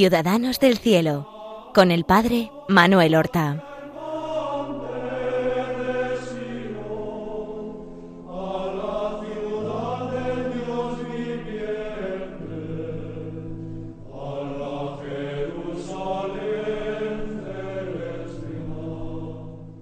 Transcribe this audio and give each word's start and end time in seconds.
Ciudadanos 0.00 0.58
del 0.60 0.78
Cielo, 0.78 1.70
con 1.74 1.90
el 1.90 2.06
Padre 2.06 2.50
Manuel 2.68 3.14
Horta. 3.14 3.62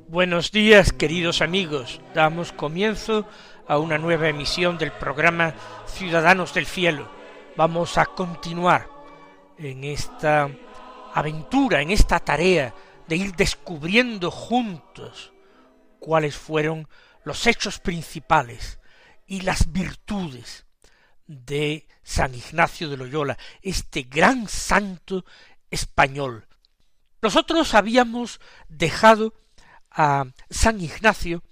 Buenos 0.09 0.51
días, 0.51 0.93
queridos 0.93 1.43
amigos. 1.43 2.01
Damos 2.13 2.51
comienzo 2.51 3.25
a 3.69 3.79
una 3.79 3.99
nueva 3.99 4.29
emisión 4.29 4.79
del 4.79 4.91
programa 4.91 5.55
Ciudadanos 5.87 6.55
del 6.55 6.67
Cielo. 6.67 7.09
Vamos 7.57 7.97
a 7.99 8.07
continuar 8.07 8.98
en 9.59 9.85
esta 9.85 10.51
aventura, 11.15 11.83
en 11.83 11.91
esta 11.91 12.21
tarea 12.21 12.75
de 13.07 13.17
ir 13.17 13.35
descubriendo 13.35 14.31
juntos 14.31 15.33
cuáles 15.99 16.37
fueron 16.37 16.89
los 17.25 17.47
hechos 17.47 17.81
principales 17.81 18.79
y 19.27 19.41
las 19.41 19.73
virtudes 19.73 20.67
de 21.27 21.87
San 22.03 22.35
Ignacio 22.35 22.89
de 22.89 22.97
Loyola, 22.97 23.37
este 23.63 24.03
gran 24.03 24.49
santo 24.49 25.25
español. 25.71 26.47
Nosotros 27.21 27.75
habíamos 27.75 28.41
dejado 28.69 29.35
a 29.91 30.27
San 30.49 30.81
Ignacio 30.81 31.43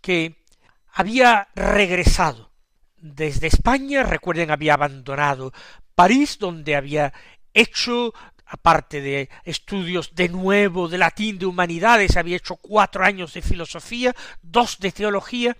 que 0.00 0.44
había 0.92 1.48
regresado 1.54 2.50
desde 2.96 3.46
España, 3.48 4.02
recuerden, 4.02 4.50
había 4.50 4.74
abandonado 4.74 5.52
París, 5.94 6.38
donde 6.38 6.76
había 6.76 7.12
hecho, 7.54 8.12
aparte 8.46 9.00
de 9.00 9.28
estudios 9.44 10.14
de 10.14 10.28
nuevo 10.28 10.88
de 10.88 10.98
latín, 10.98 11.38
de 11.38 11.46
humanidades, 11.46 12.16
había 12.16 12.36
hecho 12.36 12.56
cuatro 12.56 13.04
años 13.04 13.34
de 13.34 13.42
filosofía, 13.42 14.14
dos 14.42 14.78
de 14.78 14.92
teología, 14.92 15.56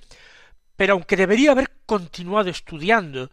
pero 0.77 0.95
aunque 0.95 1.17
debería 1.17 1.53
haber 1.53 1.71
continuado 1.87 2.51
estudiando 2.51 3.31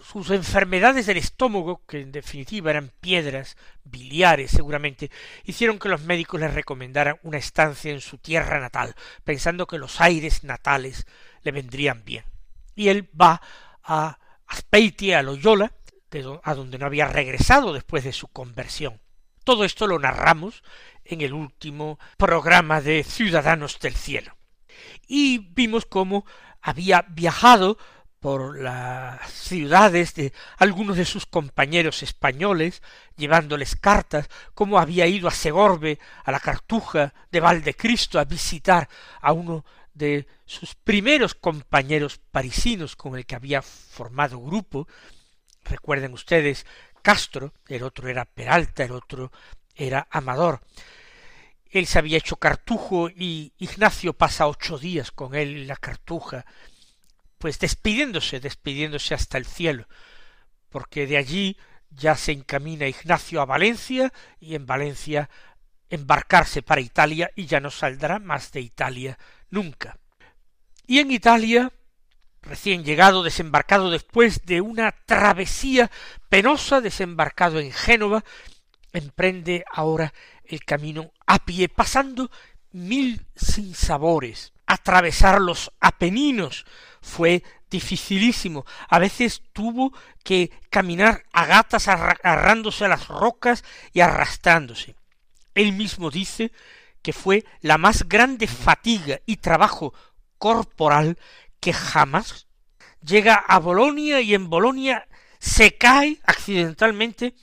sus 0.00 0.30
enfermedades 0.30 1.06
del 1.06 1.18
estómago, 1.18 1.82
que 1.86 2.00
en 2.00 2.12
definitiva 2.12 2.70
eran 2.70 2.90
piedras 3.00 3.56
biliares 3.84 4.50
seguramente, 4.50 5.10
hicieron 5.44 5.78
que 5.78 5.88
los 5.88 6.02
médicos 6.02 6.40
le 6.40 6.48
recomendaran 6.48 7.18
una 7.22 7.38
estancia 7.38 7.92
en 7.92 8.00
su 8.00 8.18
tierra 8.18 8.58
natal, 8.58 8.94
pensando 9.24 9.66
que 9.66 9.78
los 9.78 10.00
aires 10.00 10.44
natales 10.44 11.06
le 11.42 11.52
vendrían 11.52 12.04
bien. 12.04 12.24
Y 12.74 12.88
él 12.88 13.08
va 13.20 13.40
a 13.82 14.18
Azpeitia, 14.46 15.18
a 15.18 15.22
Loyola, 15.22 15.72
a 16.42 16.54
donde 16.54 16.78
no 16.78 16.86
había 16.86 17.06
regresado 17.06 17.72
después 17.72 18.04
de 18.04 18.12
su 18.12 18.28
conversión. 18.28 19.00
Todo 19.44 19.64
esto 19.64 19.86
lo 19.86 19.98
narramos 19.98 20.62
en 21.04 21.22
el 21.22 21.32
último 21.32 21.98
programa 22.18 22.80
de 22.80 23.02
Ciudadanos 23.02 23.78
del 23.80 23.94
Cielo. 23.94 24.36
Y 25.08 25.38
vimos 25.38 25.86
cómo 25.86 26.26
había 26.60 27.06
viajado 27.08 27.78
por 28.20 28.60
las 28.60 29.28
ciudades 29.32 30.14
de 30.14 30.32
algunos 30.58 30.96
de 30.96 31.04
sus 31.04 31.26
compañeros 31.26 32.04
españoles, 32.04 32.82
llevándoles 33.16 33.74
cartas, 33.74 34.28
como 34.54 34.78
había 34.78 35.06
ido 35.06 35.26
a 35.28 35.32
Segorbe, 35.32 35.98
a 36.24 36.30
la 36.30 36.38
Cartuja 36.38 37.14
de 37.32 37.40
Valdecristo, 37.40 38.20
a 38.20 38.24
visitar 38.24 38.88
a 39.20 39.32
uno 39.32 39.64
de 39.94 40.26
sus 40.44 40.74
primeros 40.74 41.34
compañeros 41.34 42.20
parisinos 42.30 42.96
con 42.96 43.16
el 43.16 43.26
que 43.26 43.34
había 43.34 43.60
formado 43.60 44.38
grupo. 44.40 44.86
Recuerden 45.64 46.12
ustedes 46.12 46.66
Castro, 47.02 47.54
el 47.68 47.82
otro 47.82 48.08
era 48.08 48.24
Peralta, 48.24 48.84
el 48.84 48.92
otro 48.92 49.32
era 49.74 50.06
Amador. 50.10 50.60
Él 51.70 51.86
se 51.86 51.98
había 51.98 52.18
hecho 52.18 52.36
cartujo 52.36 53.08
y 53.08 53.52
Ignacio 53.58 54.12
pasa 54.12 54.46
ocho 54.46 54.78
días 54.78 55.10
con 55.10 55.34
él 55.34 55.56
en 55.56 55.66
la 55.66 55.76
cartuja 55.76 56.44
pues 57.42 57.58
despidiéndose, 57.58 58.38
despidiéndose 58.38 59.14
hasta 59.14 59.36
el 59.36 59.46
cielo, 59.46 59.88
porque 60.68 61.08
de 61.08 61.16
allí 61.16 61.56
ya 61.90 62.14
se 62.14 62.30
encamina 62.30 62.86
Ignacio 62.86 63.40
a 63.40 63.46
Valencia 63.46 64.12
y 64.38 64.54
en 64.54 64.64
Valencia 64.64 65.28
embarcarse 65.90 66.62
para 66.62 66.80
Italia 66.80 67.32
y 67.34 67.46
ya 67.46 67.58
no 67.58 67.72
saldrá 67.72 68.20
más 68.20 68.52
de 68.52 68.60
Italia 68.60 69.18
nunca. 69.50 69.98
Y 70.86 71.00
en 71.00 71.10
Italia, 71.10 71.72
recién 72.42 72.84
llegado, 72.84 73.22
desembarcado 73.22 73.90
después 73.90 74.44
de 74.44 74.60
una 74.60 74.92
travesía 75.06 75.90
penosa, 76.28 76.80
desembarcado 76.80 77.60
en 77.60 77.72
Génova, 77.72 78.24
emprende 78.92 79.64
ahora 79.72 80.12
el 80.44 80.64
camino 80.64 81.12
a 81.26 81.38
pie, 81.44 81.68
pasando 81.68 82.30
mil 82.72 83.26
sinsabores, 83.34 84.52
atravesar 84.66 85.40
los 85.40 85.72
Apeninos, 85.80 86.66
fue 87.00 87.42
dificilísimo. 87.70 88.64
A 88.88 88.98
veces 88.98 89.42
tuvo 89.52 89.92
que 90.22 90.50
caminar 90.70 91.24
a 91.32 91.46
gatas 91.46 91.88
agarrándose 91.88 92.84
a 92.84 92.88
las 92.88 93.08
rocas 93.08 93.64
y 93.92 94.00
arrastrándose. 94.00 94.94
Él 95.54 95.72
mismo 95.72 96.10
dice 96.10 96.52
que 97.02 97.12
fue 97.12 97.44
la 97.60 97.78
más 97.78 98.08
grande 98.08 98.46
fatiga 98.46 99.20
y 99.26 99.36
trabajo 99.36 99.92
corporal 100.38 101.18
que 101.62 101.72
jamás 101.72 102.48
llega 103.00 103.36
a 103.36 103.60
Bolonia 103.60 104.20
y 104.20 104.34
en 104.34 104.50
Bolonia 104.50 105.06
se 105.38 105.78
cae 105.78 106.20
accidentalmente 106.24 107.34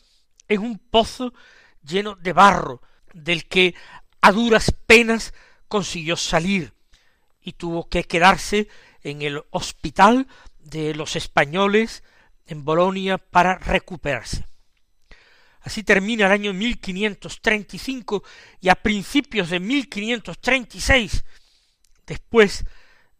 en 0.49 0.59
un 0.59 0.77
pozo 0.77 1.33
lleno 1.81 2.15
de 2.17 2.33
barro, 2.33 2.81
del 3.13 3.47
que 3.47 3.75
a 4.19 4.33
duras 4.33 4.75
penas 4.85 5.33
consiguió 5.69 6.17
salir 6.17 6.73
y 7.41 7.53
tuvo 7.53 7.87
que 7.87 8.03
quedarse 8.03 8.67
en 9.03 9.21
el 9.21 9.41
hospital 9.51 10.27
de 10.59 10.93
los 10.93 11.15
españoles 11.15 12.03
en 12.45 12.65
Bolonia 12.65 13.17
para 13.17 13.57
recuperarse. 13.57 14.45
Así 15.61 15.83
termina 15.83 16.25
el 16.25 16.33
año 16.33 16.53
1535 16.53 18.23
y 18.59 18.67
a 18.67 18.75
principios 18.75 19.49
de 19.49 19.61
1536, 19.61 21.23
después 22.05 22.65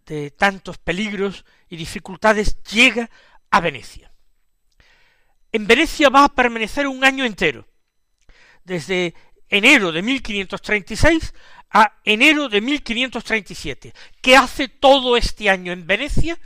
de 0.09 0.31
tantos 0.31 0.79
peligros 0.79 1.45
y 1.69 1.77
dificultades, 1.77 2.61
llega 2.63 3.09
a 3.51 3.59
Venecia. 3.61 4.11
En 5.51 5.67
Venecia 5.67 6.09
va 6.09 6.25
a 6.25 6.35
permanecer 6.35 6.87
un 6.87 7.05
año 7.05 7.25
entero, 7.25 7.67
desde 8.63 9.13
enero 9.47 9.91
de 9.91 10.01
1536 10.01 11.33
a 11.69 11.99
enero 12.03 12.49
de 12.49 12.59
1537. 12.59 13.93
¿Qué 14.21 14.35
hace 14.35 14.67
todo 14.67 15.15
este 15.15 15.49
año 15.49 15.71
en 15.71 15.85
Venecia? 15.85 16.39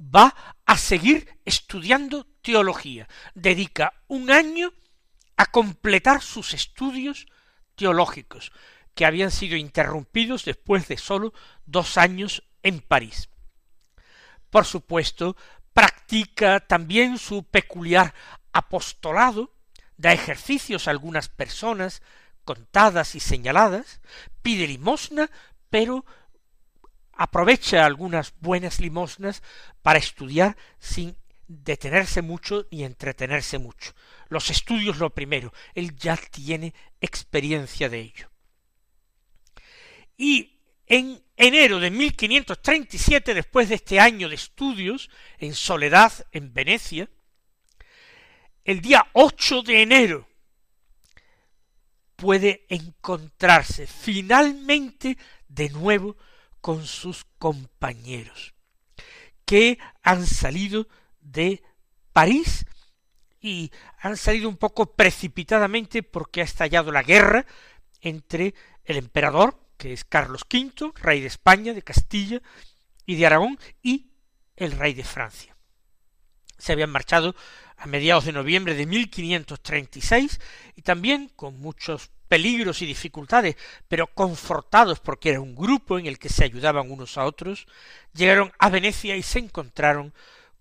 Va 0.00 0.34
a 0.64 0.76
seguir 0.76 1.28
estudiando 1.44 2.26
teología. 2.42 3.08
Dedica 3.34 3.92
un 4.06 4.30
año 4.30 4.72
a 5.36 5.46
completar 5.46 6.22
sus 6.22 6.54
estudios 6.54 7.26
teológicos, 7.74 8.52
que 8.94 9.04
habían 9.04 9.30
sido 9.30 9.56
interrumpidos 9.56 10.44
después 10.44 10.86
de 10.86 10.96
sólo 10.96 11.32
dos 11.66 11.98
años 11.98 12.42
en 12.62 12.80
París. 12.80 13.28
Por 14.50 14.64
supuesto, 14.64 15.36
practica 15.72 16.60
también 16.60 17.18
su 17.18 17.44
peculiar 17.44 18.14
apostolado, 18.52 19.54
da 19.96 20.12
ejercicios 20.12 20.86
a 20.86 20.90
algunas 20.90 21.28
personas 21.28 22.02
contadas 22.44 23.14
y 23.14 23.20
señaladas, 23.20 24.00
pide 24.42 24.66
limosna, 24.66 25.30
pero 25.70 26.04
aprovecha 27.12 27.84
algunas 27.84 28.32
buenas 28.40 28.80
limosnas 28.80 29.42
para 29.82 29.98
estudiar 29.98 30.56
sin 30.78 31.16
detenerse 31.48 32.22
mucho 32.22 32.66
ni 32.70 32.84
entretenerse 32.84 33.58
mucho. 33.58 33.92
Los 34.28 34.50
estudios 34.50 34.98
lo 34.98 35.10
primero, 35.10 35.52
él 35.74 35.96
ya 35.96 36.16
tiene 36.16 36.74
experiencia 37.00 37.88
de 37.88 38.00
ello. 38.00 38.30
Y 40.16 40.57
en 40.88 41.22
enero 41.36 41.78
de 41.78 41.90
1537, 41.90 43.34
después 43.34 43.68
de 43.68 43.76
este 43.76 44.00
año 44.00 44.28
de 44.28 44.34
estudios 44.34 45.10
en 45.38 45.54
soledad 45.54 46.12
en 46.32 46.52
Venecia, 46.52 47.08
el 48.64 48.80
día 48.80 49.06
8 49.12 49.62
de 49.62 49.82
enero 49.82 50.28
puede 52.16 52.66
encontrarse 52.68 53.86
finalmente 53.86 55.16
de 55.48 55.70
nuevo 55.70 56.16
con 56.60 56.84
sus 56.84 57.24
compañeros, 57.38 58.54
que 59.44 59.78
han 60.02 60.26
salido 60.26 60.88
de 61.20 61.62
París 62.12 62.66
y 63.40 63.70
han 64.00 64.16
salido 64.16 64.48
un 64.48 64.56
poco 64.56 64.96
precipitadamente 64.96 66.02
porque 66.02 66.40
ha 66.40 66.44
estallado 66.44 66.90
la 66.90 67.02
guerra 67.02 67.46
entre 68.00 68.54
el 68.84 68.96
emperador, 68.96 69.58
que 69.78 69.92
es 69.92 70.04
Carlos 70.04 70.42
V, 70.52 70.92
rey 70.96 71.20
de 71.20 71.28
España, 71.28 71.72
de 71.72 71.82
Castilla 71.82 72.42
y 73.06 73.16
de 73.16 73.26
Aragón, 73.26 73.58
y 73.82 74.10
el 74.56 74.72
rey 74.72 74.92
de 74.92 75.04
Francia. 75.04 75.56
Se 76.58 76.72
habían 76.72 76.90
marchado 76.90 77.34
a 77.76 77.86
mediados 77.86 78.24
de 78.24 78.32
noviembre 78.32 78.74
de 78.74 78.84
1536 78.84 80.40
y 80.74 80.82
también 80.82 81.30
con 81.36 81.58
muchos 81.60 82.10
peligros 82.26 82.82
y 82.82 82.86
dificultades, 82.86 83.56
pero 83.86 84.08
confortados 84.08 85.00
porque 85.00 85.30
era 85.30 85.40
un 85.40 85.54
grupo 85.54 85.98
en 85.98 86.06
el 86.06 86.18
que 86.18 86.28
se 86.28 86.44
ayudaban 86.44 86.90
unos 86.90 87.16
a 87.16 87.24
otros, 87.24 87.66
llegaron 88.12 88.52
a 88.58 88.68
Venecia 88.68 89.16
y 89.16 89.22
se 89.22 89.38
encontraron 89.38 90.12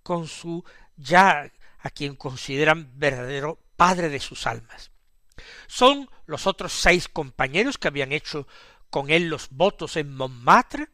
con 0.03 0.27
su 0.27 0.63
ya 0.95 1.51
a 1.79 1.89
quien 1.89 2.15
consideran 2.15 2.91
verdadero 2.95 3.59
padre 3.75 4.09
de 4.09 4.19
sus 4.19 4.47
almas. 4.47 4.91
Son 5.67 6.09
los 6.25 6.47
otros 6.47 6.73
seis 6.73 7.07
compañeros 7.07 7.77
que 7.77 7.87
habían 7.87 8.11
hecho 8.11 8.47
con 8.89 9.09
él 9.09 9.29
los 9.29 9.49
votos 9.49 9.97
en 9.97 10.13
Montmartre, 10.15 10.89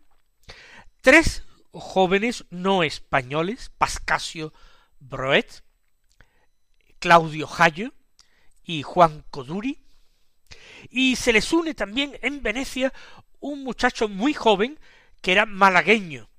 tres 1.02 1.44
jóvenes 1.72 2.46
no 2.50 2.84
españoles, 2.84 3.72
Pascasio 3.78 4.54
Broet, 5.00 5.64
Claudio 7.00 7.48
Jayo 7.48 7.94
y 8.64 8.84
Juan 8.84 9.26
Coduri, 9.30 9.84
y 10.90 11.16
se 11.16 11.34
les 11.34 11.52
une 11.52 11.74
también 11.74 12.18
en 12.22 12.42
Venecia 12.42 12.94
un 13.40 13.64
muchacho 13.64 14.08
muy 14.08 14.34
joven 14.34 14.80
que 15.22 15.32
era 15.32 15.46
malagueño, 15.46 16.30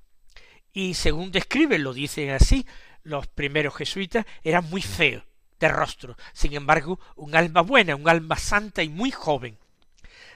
y 0.73 0.95
según 0.95 1.31
describen, 1.31 1.85
lo 1.85 1.93
dicen 1.93 2.31
así, 2.31 2.67
los 3.03 3.27
primeros 3.27 3.75
jesuitas, 3.75 4.27
era 4.43 4.61
muy 4.61 4.83
feo 4.83 5.25
de 5.61 5.69
rostro, 5.69 6.17
sin 6.33 6.55
embargo, 6.55 6.99
un 7.17 7.37
alma 7.37 7.61
buena, 7.61 7.97
un 7.97 8.09
alma 8.09 8.37
santa 8.37 8.83
y 8.83 8.89
muy 8.89 9.11
joven. 9.11 9.59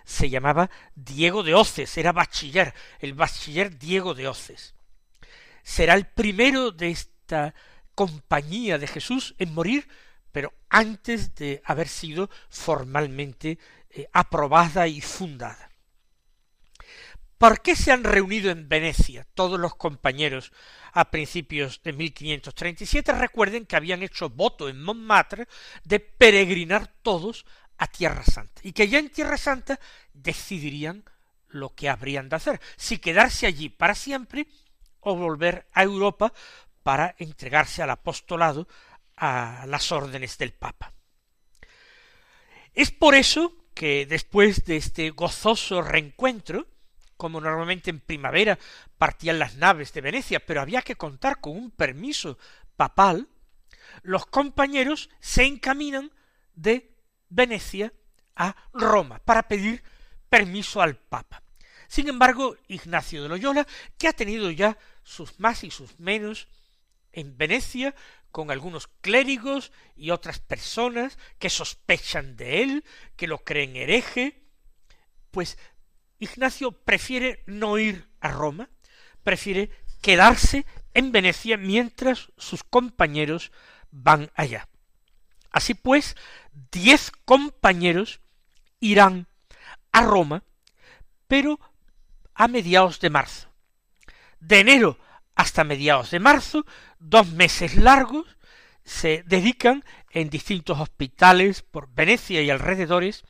Se 0.08 0.31
llamaba 0.31 0.70
Diego 0.94 1.43
de 1.43 1.55
Oces, 1.55 1.99
era 1.99 2.12
bachiller, 2.12 2.72
el 2.99 3.12
bachiller 3.12 3.78
Diego 3.78 4.14
de 4.14 4.26
Oces. 4.26 4.75
Será 5.62 5.93
el 5.93 6.06
primero 6.06 6.70
de 6.70 6.88
esta 6.88 7.55
compañía 7.94 8.78
de 8.78 8.87
Jesús 8.87 9.34
en 9.38 9.52
morir, 9.52 9.87
pero 10.32 10.55
antes 10.70 11.34
de 11.34 11.60
haber 11.62 11.88
sido 11.88 12.31
formalmente 12.49 13.58
eh, 13.90 14.08
aprobada 14.14 14.88
y 14.88 15.02
fundada. 15.02 15.69
¿Por 17.37 17.60
qué 17.60 17.76
se 17.76 17.93
han 17.93 18.02
reunido 18.02 18.50
en 18.50 18.66
Venecia 18.66 19.26
todos 19.34 19.60
los 19.60 19.75
compañeros 19.76 20.52
a 20.90 21.10
principios 21.10 21.82
de 21.82 21.93
1537? 21.93 23.12
Recuerden 23.12 23.66
que 23.66 23.76
habían 23.76 24.02
hecho 24.02 24.31
voto 24.31 24.70
en 24.70 24.82
Montmartre 24.82 25.49
de 25.84 26.00
peregrinar 26.00 26.87
todos 27.02 27.44
a 27.79 27.87
Tierra 27.87 28.25
Santa 28.25 28.61
y 28.63 28.73
que 28.73 28.89
ya 28.89 28.99
en 28.99 29.11
Tierra 29.11 29.37
Santa 29.37 29.79
decidirían 30.13 31.05
lo 31.49 31.75
que 31.75 31.89
habrían 31.89 32.29
de 32.29 32.37
hacer, 32.37 32.61
si 32.77 32.99
quedarse 32.99 33.47
allí 33.47 33.69
para 33.69 33.95
siempre 33.95 34.47
o 35.01 35.17
volver 35.17 35.67
a 35.73 35.83
Europa 35.83 36.33
para 36.83 37.15
entregarse 37.19 37.83
al 37.83 37.91
apostolado 37.91 38.69
a 39.17 39.65
las 39.67 39.91
órdenes 39.93 40.37
del 40.39 40.53
Papa. 40.53 40.93
Es 42.75 42.91
por 42.91 43.15
eso 43.15 43.55
que 43.75 44.07
después 44.07 44.65
de 44.65 44.77
este 44.77 45.11
gozoso 45.11 45.83
reencuentro, 45.83 46.67
como 47.17 47.41
normalmente 47.41 47.91
en 47.91 48.01
primavera 48.01 48.59
partían 48.99 49.39
las 49.39 49.57
naves 49.57 49.93
de 49.93 50.01
Venecia, 50.01 50.41
pero 50.45 50.61
había 50.61 50.83
que 50.83 50.97
contar 50.97 51.41
con 51.41 51.57
un 51.57 51.71
permiso 51.71 52.39
papal, 52.77 53.29
los 54.03 54.27
compañeros 54.27 55.11
se 55.21 55.45
encaminan 55.45 56.13
de 56.55 56.98
Venecia 57.29 57.93
a 58.37 58.55
Roma 58.73 59.19
para 59.25 59.49
pedir 59.49 59.83
permiso 60.29 60.81
al 60.81 60.97
Papa. 60.97 61.43
Sin 61.89 62.09
embargo, 62.09 62.57
Ignacio 62.69 63.23
de 63.23 63.29
Loyola, 63.29 63.67
que 63.97 64.09
ha 64.09 64.13
tenido 64.13 64.51
ya 64.51 64.77
sus 65.03 65.41
más 65.41 65.65
y 65.65 65.71
sus 65.71 65.99
menos 65.99 66.49
en 67.13 67.37
Venecia, 67.39 67.95
con 68.31 68.51
algunos 68.51 68.89
clérigos 69.01 69.73
y 69.97 70.11
otras 70.11 70.39
personas 70.39 71.19
que 71.39 71.49
sospechan 71.49 72.37
de 72.37 72.63
él, 72.63 72.85
que 73.17 73.27
lo 73.27 73.39
creen 73.39 73.75
hereje, 73.77 74.43
pues 75.31 75.59
Ignacio 76.19 76.73
prefiere 76.73 77.43
no 77.47 77.79
ir 77.79 78.09
a 78.21 78.31
Roma, 78.31 78.69
prefiere 79.23 79.71
quedarse 80.03 80.67
en 80.95 81.11
Venecia 81.11 81.57
mientras 81.57 82.33
sus 82.37 82.65
compañeros 82.65 83.51
van 83.91 84.31
allá. 84.35 84.69
Así 85.50 85.75
pues, 85.75 86.17
diez 86.71 87.11
compañeros 87.25 88.21
irán 88.81 89.27
a 89.93 90.03
Roma, 90.03 90.45
pero 91.27 91.59
a 92.35 92.49
mediados 92.49 93.00
de 93.00 93.11
marzo. 93.11 93.49
De 94.41 94.61
enero 94.61 94.99
hasta 95.35 95.65
mediados 95.65 96.11
de 96.11 96.21
marzo, 96.21 96.67
dos 96.99 97.29
meses 97.29 97.77
largos, 97.77 98.27
se 98.85 99.23
dedican 99.27 99.85
en 100.11 100.31
distintos 100.31 100.81
hospitales 100.81 101.62
por 101.62 101.93
Venecia 101.93 102.43
y 102.43 102.51
alrededores 102.51 103.23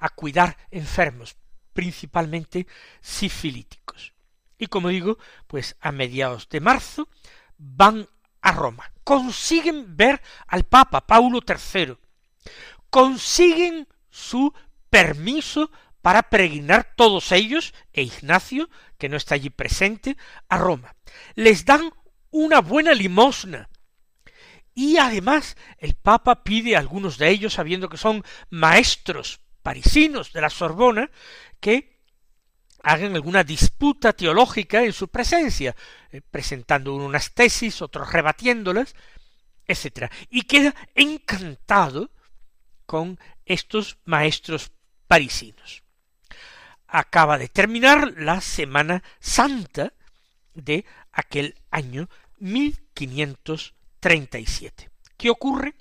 a 0.00 0.08
cuidar 0.08 0.56
enfermos, 0.70 1.36
principalmente 1.72 2.66
sifilíticos. 3.00 4.12
Y 4.58 4.66
como 4.66 4.88
digo, 4.88 5.18
pues 5.46 5.76
a 5.80 5.92
mediados 5.92 6.48
de 6.48 6.60
marzo 6.60 7.08
van 7.56 8.08
a 8.42 8.52
Roma, 8.52 8.92
consiguen 9.04 9.96
ver 9.96 10.20
al 10.46 10.64
Papa 10.64 11.06
Paulo 11.06 11.40
III, 11.46 11.96
consiguen 12.90 13.88
su 14.10 14.52
permiso 14.90 15.70
para 16.02 16.22
peregrinar 16.22 16.94
todos 16.96 17.32
ellos, 17.32 17.74
e 17.92 18.02
Ignacio, 18.02 18.70
que 18.98 19.08
no 19.08 19.16
está 19.16 19.34
allí 19.34 19.50
presente, 19.50 20.16
a 20.48 20.58
Roma. 20.58 20.96
Les 21.34 21.64
dan 21.64 21.92
una 22.30 22.60
buena 22.60 22.94
limosna. 22.94 23.68
Y 24.74 24.98
además 24.98 25.56
el 25.78 25.94
Papa 25.94 26.44
pide 26.44 26.76
a 26.76 26.78
algunos 26.78 27.18
de 27.18 27.28
ellos, 27.28 27.54
sabiendo 27.54 27.88
que 27.88 27.96
son 27.96 28.24
maestros 28.48 29.40
parisinos 29.62 30.32
de 30.32 30.40
la 30.40 30.50
Sorbona, 30.50 31.10
que 31.60 31.97
hagan 32.82 33.14
alguna 33.14 33.44
disputa 33.44 34.12
teológica 34.12 34.84
en 34.84 34.92
su 34.92 35.08
presencia, 35.08 35.74
eh, 36.10 36.20
presentando 36.20 36.94
unas 36.94 37.32
tesis, 37.32 37.82
otros 37.82 38.12
rebatiéndolas, 38.12 38.94
etc. 39.66 40.10
Y 40.30 40.42
queda 40.42 40.74
encantado 40.94 42.10
con 42.86 43.18
estos 43.44 43.98
maestros 44.04 44.72
parisinos 45.06 45.82
acaba 46.88 47.38
de 47.38 47.48
terminar 47.48 48.14
la 48.16 48.40
Semana 48.40 49.04
Santa 49.20 49.92
de 50.54 50.84
aquel 51.12 51.54
año 51.70 52.08
1537. 52.38 54.90
¿Qué 55.16 55.30
ocurre? 55.30 55.76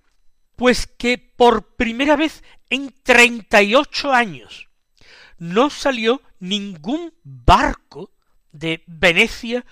Pues 0.56 0.86
que 0.88 1.18
por 1.18 1.76
primera 1.76 2.16
vez 2.16 2.44
en 2.70 2.94
treinta 3.04 3.64
y 3.64 3.76
ocho 3.76 4.12
años 4.12 4.67
no 5.38 5.70
salió 5.70 6.22
ningún 6.40 7.14
barco 7.24 8.12
de 8.52 8.84
Venecia 8.88 9.66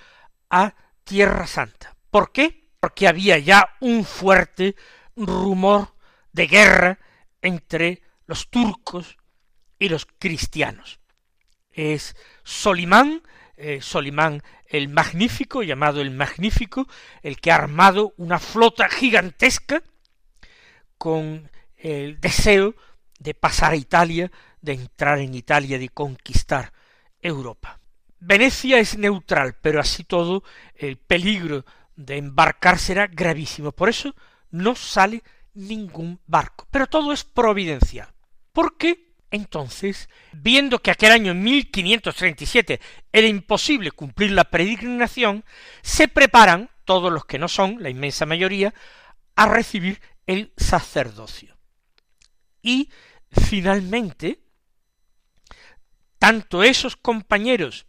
a 0.50 0.75
Tierra 1.03 1.48
Santa. 1.48 1.95
¿Por 2.10 2.31
qué? 2.31 2.69
Porque 2.79 3.07
había 3.07 3.38
ya 3.38 3.75
un 3.79 4.05
fuerte 4.05 4.75
rumor 5.15 5.95
de 6.31 6.48
guerra 6.48 7.00
entre 7.41 8.01
los 8.27 8.50
turcos 8.50 9.17
y 9.79 9.89
los 9.89 10.05
cristianos 10.05 11.00
es 11.75 12.15
Solimán, 12.43 13.22
eh, 13.57 13.81
Solimán 13.81 14.41
el 14.67 14.89
Magnífico, 14.89 15.62
llamado 15.62 16.01
el 16.01 16.12
Magnífico, 16.12 16.88
el 17.22 17.39
que 17.39 17.51
ha 17.51 17.55
armado 17.55 18.13
una 18.17 18.39
flota 18.39 18.89
gigantesca 18.89 19.84
con 20.98 21.51
el 21.77 22.19
deseo 22.19 22.75
de 23.19 23.34
pasar 23.34 23.74
a 23.74 23.77
Italia, 23.77 24.31
de 24.65 24.74
entrar 24.74 25.19
en 25.19 25.36
Italia, 25.36 25.79
de 25.79 25.89
conquistar 25.89 26.74
Europa. 27.22 27.79
Venecia 28.19 28.79
es 28.79 28.98
neutral, 28.98 29.57
pero 29.62 29.79
así 29.79 30.03
todo 30.03 30.43
el 30.74 30.98
peligro 30.98 31.65
de 31.95 32.17
embarcar 32.17 32.79
será 32.79 33.07
gravísimo. 33.07 33.72
Por 33.72 33.89
eso 33.89 34.15
no 34.50 34.75
sale 34.75 35.22
ningún 35.53 36.19
barco. 36.25 36.67
Pero 36.72 36.88
todo 36.88 37.13
es 37.13 37.24
providencial. 37.24 38.10
¿Por 38.51 38.77
qué? 38.77 39.13
Entonces, 39.31 40.10
viendo 40.31 40.79
que 40.79 40.91
aquel 40.91 41.12
año 41.12 41.34
1537 41.34 42.79
era 43.12 43.27
imposible 43.27 43.91
cumplir 43.91 44.31
la 44.31 44.45
peregrinación, 44.45 45.43
se 45.81 46.07
preparan, 46.07 46.69
todos 46.86 47.12
los 47.12 47.25
que 47.25 47.39
no 47.39 47.48
son, 47.48 47.81
la 47.81 47.89
inmensa 47.89 48.25
mayoría, 48.25 48.74
a 49.36 49.48
recibir 49.48 50.01
el 50.25 50.53
sacerdocio. 50.57 51.57
Y, 52.62 52.89
finalmente, 53.29 54.45
tanto 56.25 56.63
esos 56.63 56.96
compañeros 56.96 57.86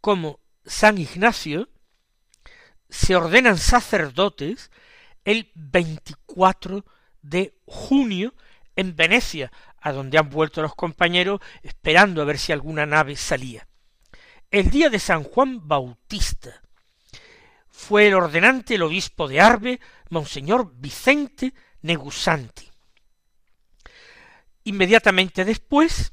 como 0.00 0.38
San 0.64 0.98
Ignacio 0.98 1.68
se 2.88 3.16
ordenan 3.16 3.58
sacerdotes 3.58 4.70
el 5.24 5.50
24 5.56 6.84
de 7.22 7.58
junio 7.64 8.34
en 8.76 8.94
Venecia, 8.94 9.50
a 9.80 9.90
donde 9.90 10.16
han 10.16 10.30
vuelto 10.30 10.62
los 10.62 10.76
compañeros 10.76 11.40
esperando 11.64 12.22
a 12.22 12.24
ver 12.24 12.38
si 12.38 12.52
alguna 12.52 12.86
nave 12.86 13.16
salía. 13.16 13.66
El 14.52 14.70
día 14.70 14.88
de 14.88 15.00
San 15.00 15.24
Juan 15.24 15.66
Bautista 15.66 16.62
fue 17.68 18.06
el 18.06 18.14
ordenante 18.14 18.76
el 18.76 18.82
obispo 18.82 19.26
de 19.26 19.40
Arbe, 19.40 19.80
Monseñor 20.10 20.72
Vicente 20.76 21.52
Negusanti. 21.82 22.70
Inmediatamente 24.62 25.44
después 25.44 26.12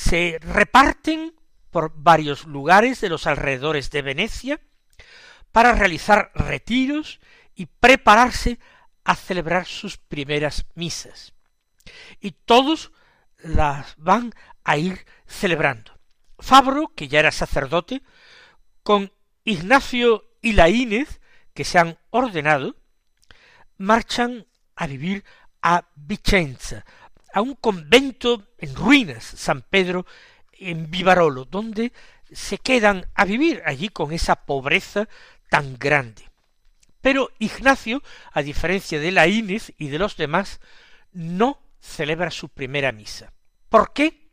se 0.00 0.38
reparten 0.40 1.34
por 1.70 1.92
varios 1.94 2.46
lugares 2.46 3.02
de 3.02 3.10
los 3.10 3.26
alrededores 3.26 3.90
de 3.90 4.00
Venecia 4.00 4.60
para 5.52 5.74
realizar 5.74 6.32
retiros 6.34 7.20
y 7.54 7.66
prepararse 7.66 8.58
a 9.04 9.14
celebrar 9.14 9.66
sus 9.66 9.98
primeras 9.98 10.64
misas. 10.74 11.34
Y 12.18 12.30
todos 12.30 12.92
las 13.42 13.94
van 13.98 14.32
a 14.64 14.78
ir 14.78 15.04
celebrando. 15.26 15.92
Fabro, 16.38 16.92
que 16.96 17.08
ya 17.08 17.18
era 17.18 17.30
sacerdote, 17.30 18.02
con 18.82 19.12
Ignacio 19.44 20.24
y 20.40 20.54
Laínez, 20.54 21.20
que 21.52 21.64
se 21.64 21.78
han 21.78 21.98
ordenado, 22.08 22.74
marchan 23.76 24.46
a 24.76 24.86
vivir 24.86 25.24
a 25.60 25.90
Vicenza, 25.94 26.86
a 27.32 27.40
un 27.40 27.54
convento 27.54 28.46
en 28.58 28.74
ruinas, 28.74 29.24
San 29.24 29.62
Pedro 29.62 30.06
en 30.52 30.90
Vivarolo, 30.90 31.44
donde 31.44 31.92
se 32.30 32.58
quedan 32.58 33.06
a 33.14 33.24
vivir 33.24 33.62
allí 33.64 33.88
con 33.88 34.12
esa 34.12 34.36
pobreza 34.46 35.08
tan 35.48 35.76
grande. 35.78 36.30
Pero 37.00 37.30
Ignacio, 37.38 38.02
a 38.32 38.42
diferencia 38.42 39.00
de 39.00 39.10
Laínez 39.10 39.72
y 39.78 39.88
de 39.88 39.98
los 39.98 40.16
demás, 40.16 40.60
no 41.12 41.58
celebra 41.80 42.30
su 42.30 42.48
primera 42.48 42.92
misa. 42.92 43.32
¿Por 43.68 43.92
qué? 43.92 44.28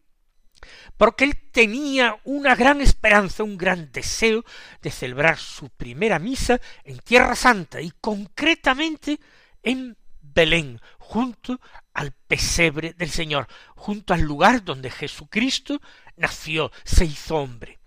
Porque 0.97 1.23
él 1.23 1.37
tenía 1.51 2.19
una 2.23 2.55
gran 2.55 2.81
esperanza, 2.81 3.43
un 3.43 3.57
gran 3.57 3.91
deseo 3.91 4.43
de 4.81 4.91
celebrar 4.91 5.37
su 5.37 5.69
primera 5.69 6.19
misa 6.19 6.59
en 6.83 6.99
Tierra 6.99 7.35
Santa 7.35 7.79
y 7.81 7.91
concretamente 8.01 9.19
en 9.63 9.97
Belén, 10.21 10.81
junto 10.97 11.59
al 11.97 12.11
pesebre 12.11 12.93
del 12.93 13.09
Señor, 13.09 13.47
junto 13.75 14.13
al 14.13 14.21
lugar 14.21 14.63
donde 14.63 14.91
Jesucristo 14.91 15.81
nació, 16.15 16.71
se 16.83 17.05
hizo 17.05 17.37
hombre. 17.37 17.79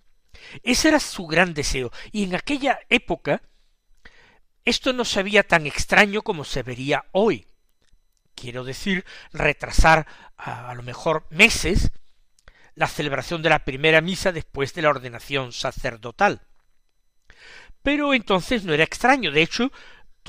Ese 0.64 0.88
era 0.88 0.98
su 0.98 1.28
gran 1.28 1.54
deseo, 1.54 1.92
y 2.10 2.24
en 2.24 2.34
aquella 2.34 2.80
época 2.88 3.40
esto 4.64 4.92
no 4.92 5.04
se 5.04 5.22
veía 5.22 5.44
tan 5.44 5.64
extraño 5.68 6.22
como 6.22 6.42
se 6.42 6.64
vería 6.64 7.04
hoy. 7.12 7.46
Quiero 8.34 8.64
decir, 8.64 9.04
retrasar 9.32 10.08
a, 10.36 10.70
a 10.70 10.74
lo 10.74 10.82
mejor 10.82 11.28
meses 11.30 11.92
la 12.74 12.88
celebración 12.88 13.42
de 13.42 13.50
la 13.50 13.64
primera 13.64 14.00
misa 14.00 14.32
después 14.32 14.74
de 14.74 14.82
la 14.82 14.90
ordenación 14.90 15.52
sacerdotal. 15.52 16.42
Pero 17.84 18.12
entonces 18.12 18.64
no 18.64 18.74
era 18.74 18.82
extraño, 18.82 19.30
de 19.30 19.42
hecho, 19.42 19.70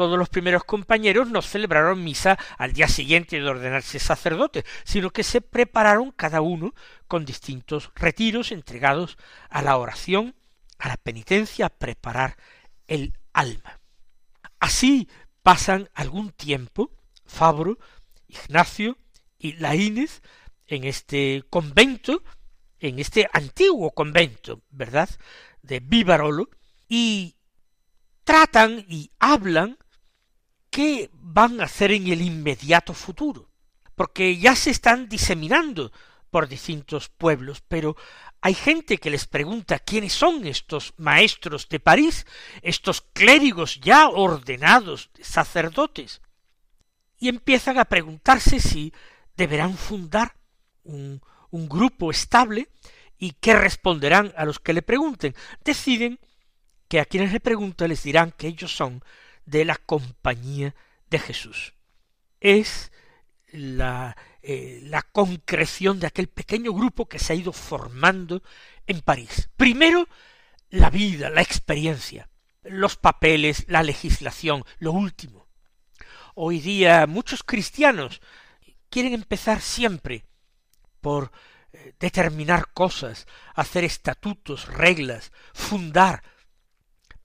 todos 0.01 0.17
los 0.17 0.29
primeros 0.29 0.63
compañeros 0.63 1.29
no 1.29 1.43
celebraron 1.43 2.03
misa 2.03 2.36
al 2.58 2.74
día 2.74 2.88
siguiente 2.88 3.39
de 3.39 3.48
ordenarse 3.48 4.00
sacerdote, 4.00 4.65
sino 4.84 5.12
que 5.12 5.22
se 5.22 5.41
prepararon 5.41 6.12
cada 6.12 6.41
uno 6.41 6.74
con 7.08 7.24
distintos 7.24 7.91
retiros 7.93 8.51
entregados 8.51 9.20
a 9.51 9.62
la 9.62 9.77
oración, 9.77 10.34
a 10.79 10.88
la 10.88 10.98
penitencia, 10.98 11.67
a 11.67 11.70
preparar 11.70 12.36
el 12.88 13.13
alma. 13.31 13.79
Así 14.60 15.08
pasan 15.43 15.88
algún 15.93 16.31
tiempo 16.31 16.89
Fabro, 17.24 17.77
Ignacio 18.27 18.98
y 19.38 19.53
Laínez 19.53 20.24
en 20.65 20.84
este 20.84 21.43
convento, 21.51 22.24
en 22.79 22.98
este 22.98 23.29
antiguo 23.34 23.91
convento, 23.91 24.63
¿verdad?, 24.72 25.12
de 25.62 25.79
Vivarolo, 25.79 26.50
y 26.89 27.36
tratan 28.24 28.84
y 28.89 29.12
hablan 29.20 29.77
qué 30.72 31.12
van 31.13 31.62
a 31.62 31.66
hacer 31.66 31.92
en 31.92 32.08
el 32.08 32.22
inmediato 32.22 32.94
futuro, 32.94 33.50
porque 33.94 34.38
ya 34.38 34.56
se 34.56 34.72
están 34.72 35.08
diseminando 35.08 35.92
por 36.32 36.48
distintos 36.48 37.10
pueblos, 37.10 37.62
pero 37.68 37.98
hay 38.40 38.56
gente 38.56 38.98
que 38.98 39.12
les 39.12 39.28
pregunta 39.28 39.80
quiénes 39.80 40.13
son 40.13 40.48
estos 40.48 40.94
maestros 40.98 41.68
de 41.70 41.80
París, 41.80 42.25
estos 42.63 43.01
clérigos 43.01 43.80
ya 43.82 44.08
ordenados 44.08 45.12
sacerdotes, 45.22 46.22
y 47.20 47.28
empiezan 47.30 47.78
a 47.78 47.86
preguntarse 47.86 48.60
si 48.60 48.94
deberán 49.36 49.75
fundar 49.75 50.36
un, 50.84 51.22
grupo 51.51 52.10
estable 52.10 52.70
y 53.18 53.34
qué 53.34 53.54
responderán 53.54 54.34
a 54.38 54.46
los 54.46 54.60
que 54.60 54.74
le 54.74 54.82
pregunten. 54.82 55.36
Deciden 55.63 56.20
que 56.88 57.00
a 57.00 57.06
quienes 57.06 57.32
le 57.32 57.40
preguntan 57.40 57.90
les 57.90 58.04
dirán 58.04 58.32
que 58.32 58.48
ellos 58.48 58.75
son 58.75 59.04
de 59.45 59.65
la 59.65 59.75
compañía 59.75 60.75
de 61.10 61.19
Jesús. 61.19 61.74
Es 62.39 62.91
la, 63.51 64.15
eh, 64.41 64.79
la 64.83 65.01
concreción 65.01 66.00
de 66.00 66.07
aquel 66.07 66.27
pequeño 66.27 66.74
grupo 66.74 67.07
que 67.07 67.19
se 67.19 67.33
ha 67.33 67.36
ido 67.36 67.53
formando 67.53 68.41
en 68.88 69.01
París. 69.01 69.50
Primero, 69.57 70.07
la 70.69 70.89
vida, 70.89 71.29
la 71.29 71.41
experiencia, 71.41 72.29
los 72.63 72.95
papeles, 72.95 73.65
la 73.67 73.83
legislación, 73.83 74.63
lo 74.79 74.93
último. 74.93 75.48
Hoy 76.33 76.60
día 76.60 77.05
muchos 77.07 77.43
cristianos 77.43 78.21
quieren 78.89 79.13
empezar 79.13 79.62
siempre 79.62 80.25
por 81.01 81.31
eh, 81.74 81.93
determinar 82.00 82.71
cosas, 82.74 83.27
hacer 83.53 83.83
estatutos, 83.83 84.67
reglas, 84.67 85.31
fundar. 85.53 86.24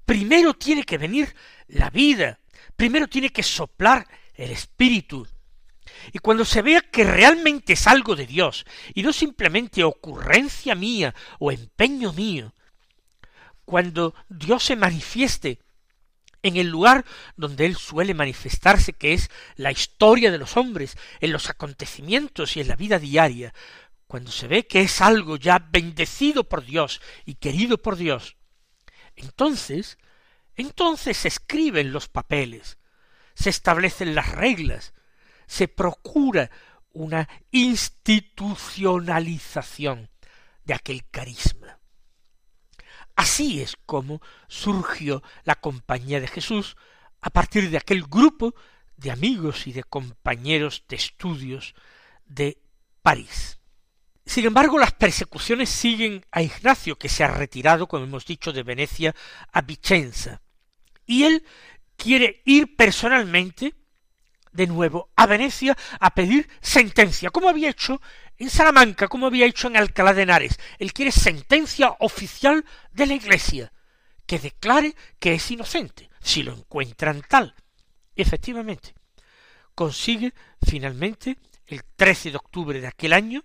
Primero 0.06 0.54
tiene 0.54 0.84
que 0.84 0.98
venir 0.98 1.34
la 1.66 1.90
vida, 1.90 2.38
primero 2.76 3.08
tiene 3.08 3.30
que 3.30 3.42
soplar 3.42 4.06
el 4.34 4.52
espíritu. 4.52 5.26
Y 6.12 6.20
cuando 6.20 6.44
se 6.44 6.62
vea 6.62 6.80
que 6.80 7.04
realmente 7.04 7.72
es 7.72 7.86
algo 7.88 8.14
de 8.14 8.26
Dios, 8.26 8.64
y 8.94 9.02
no 9.02 9.12
simplemente 9.12 9.82
ocurrencia 9.82 10.76
mía 10.76 11.12
o 11.40 11.50
empeño 11.50 12.12
mío, 12.12 12.54
cuando 13.64 14.14
Dios 14.28 14.62
se 14.62 14.76
manifieste 14.76 15.58
en 16.42 16.56
el 16.56 16.68
lugar 16.68 17.04
donde 17.36 17.66
Él 17.66 17.76
suele 17.76 18.14
manifestarse, 18.14 18.92
que 18.92 19.12
es 19.12 19.28
la 19.56 19.72
historia 19.72 20.30
de 20.30 20.38
los 20.38 20.56
hombres, 20.56 20.96
en 21.20 21.32
los 21.32 21.50
acontecimientos 21.50 22.56
y 22.56 22.60
en 22.60 22.68
la 22.68 22.76
vida 22.76 23.00
diaria, 23.00 23.52
cuando 24.06 24.30
se 24.30 24.46
ve 24.46 24.68
que 24.68 24.82
es 24.82 25.00
algo 25.00 25.36
ya 25.36 25.58
bendecido 25.58 26.44
por 26.44 26.64
Dios 26.64 27.00
y 27.24 27.34
querido 27.34 27.78
por 27.78 27.96
Dios, 27.96 28.36
entonces, 29.16 29.98
entonces 30.54 31.16
se 31.16 31.28
escriben 31.28 31.92
los 31.92 32.08
papeles, 32.08 32.78
se 33.34 33.50
establecen 33.50 34.14
las 34.14 34.30
reglas, 34.32 34.94
se 35.46 35.68
procura 35.68 36.50
una 36.92 37.28
institucionalización 37.50 40.08
de 40.64 40.74
aquel 40.74 41.04
carisma. 41.10 41.80
Así 43.14 43.62
es 43.62 43.76
como 43.86 44.20
surgió 44.48 45.22
la 45.44 45.54
Compañía 45.56 46.20
de 46.20 46.28
Jesús 46.28 46.76
a 47.20 47.30
partir 47.30 47.70
de 47.70 47.78
aquel 47.78 48.04
grupo 48.04 48.54
de 48.96 49.10
amigos 49.10 49.66
y 49.66 49.72
de 49.72 49.82
compañeros 49.84 50.84
de 50.88 50.96
estudios 50.96 51.74
de 52.26 52.58
París. 53.02 53.55
Sin 54.26 54.44
embargo, 54.44 54.76
las 54.76 54.92
persecuciones 54.92 55.68
siguen 55.68 56.26
a 56.32 56.42
Ignacio, 56.42 56.98
que 56.98 57.08
se 57.08 57.22
ha 57.22 57.28
retirado, 57.28 57.86
como 57.86 58.04
hemos 58.04 58.26
dicho, 58.26 58.52
de 58.52 58.64
Venecia 58.64 59.14
a 59.52 59.62
Vicenza. 59.62 60.42
Y 61.06 61.22
él 61.22 61.44
quiere 61.96 62.42
ir 62.44 62.74
personalmente 62.74 63.72
de 64.52 64.66
nuevo 64.66 65.10
a 65.14 65.26
Venecia 65.26 65.76
a 66.00 66.12
pedir 66.12 66.48
sentencia, 66.60 67.30
como 67.30 67.48
había 67.48 67.70
hecho 67.70 68.00
en 68.36 68.50
Salamanca, 68.50 69.06
como 69.06 69.26
había 69.26 69.46
hecho 69.46 69.68
en 69.68 69.76
Alcalá 69.76 70.12
de 70.12 70.22
Henares. 70.22 70.58
Él 70.80 70.92
quiere 70.92 71.12
sentencia 71.12 71.94
oficial 72.00 72.64
de 72.90 73.06
la 73.06 73.14
Iglesia, 73.14 73.72
que 74.26 74.40
declare 74.40 74.96
que 75.20 75.34
es 75.34 75.50
inocente, 75.52 76.10
si 76.20 76.42
lo 76.42 76.52
encuentran 76.52 77.22
tal. 77.28 77.54
efectivamente, 78.16 78.94
consigue 79.74 80.32
finalmente, 80.66 81.38
el 81.66 81.84
13 81.84 82.32
de 82.32 82.36
octubre 82.36 82.80
de 82.80 82.86
aquel 82.86 83.12
año, 83.12 83.44